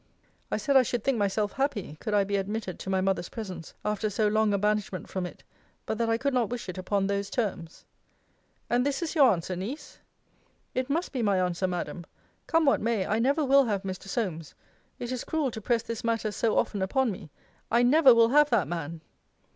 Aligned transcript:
I 0.49 0.57
said, 0.57 0.75
I 0.75 0.81
should 0.81 1.03
think 1.03 1.19
myself 1.19 1.51
happy, 1.51 1.95
could 1.99 2.15
I 2.15 2.23
be 2.23 2.35
admitted 2.35 2.79
to 2.79 2.89
my 2.89 3.01
mother's 3.01 3.29
presence, 3.29 3.75
after 3.85 4.09
so 4.09 4.27
long 4.27 4.51
a 4.51 4.57
banishment 4.57 5.07
from 5.07 5.27
it; 5.27 5.43
but 5.85 5.99
that 5.99 6.09
I 6.09 6.17
could 6.17 6.33
not 6.33 6.49
wish 6.49 6.67
it 6.67 6.79
upon 6.79 7.05
those 7.05 7.29
terms. 7.29 7.85
And 8.67 8.83
this 8.83 9.03
is 9.03 9.13
your 9.13 9.29
answer, 9.31 9.55
Niece? 9.55 9.99
It 10.73 10.89
must 10.89 11.11
be 11.11 11.21
my 11.21 11.37
answer, 11.39 11.67
Madam. 11.67 12.07
Come 12.47 12.65
what 12.65 12.81
may, 12.81 13.05
I 13.05 13.19
never 13.19 13.45
will 13.45 13.65
have 13.65 13.83
Mr. 13.83 14.07
Solmes. 14.07 14.55
It 14.97 15.11
is 15.11 15.23
cruel 15.23 15.51
to 15.51 15.61
press 15.61 15.83
this 15.83 16.03
matter 16.03 16.31
so 16.31 16.57
often 16.57 16.81
upon 16.81 17.11
me. 17.11 17.29
I 17.69 17.83
never 17.83 18.11
will 18.15 18.29
have 18.29 18.49
that 18.49 18.67
man. 18.67 19.01